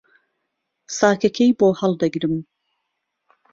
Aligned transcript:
ساکهکهی 0.97 1.51
بۆ 1.59 1.67
ههڵدهگرم 1.79 2.35